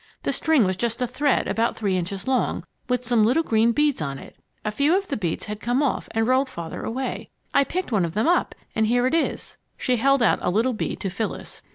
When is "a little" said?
10.41-10.73